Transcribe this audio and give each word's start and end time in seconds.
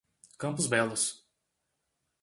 Campos 0.39 0.65
Belos 0.65 1.21